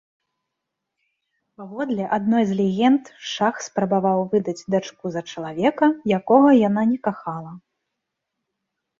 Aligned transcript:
Паводле 1.61 2.05
адной 2.15 2.43
з 2.51 2.55
легенд 2.61 3.03
шах 3.31 3.55
спрабаваў 3.65 4.19
выдаць 4.31 4.65
дачку 4.75 5.05
за 5.17 5.21
чалавека, 5.33 5.85
якога 6.19 6.49
яна 6.67 6.83
не 6.95 6.97
кахала. 7.09 7.53